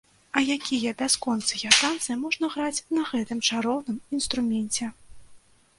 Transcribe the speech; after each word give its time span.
А 0.39 0.41
якія 0.53 0.93
бясконцыя 1.01 1.73
танцы 1.81 2.17
можна 2.23 2.49
граць 2.55 2.83
на 2.99 3.07
гэтым 3.11 3.47
чароўным 3.49 3.97
інструменце! 4.21 4.93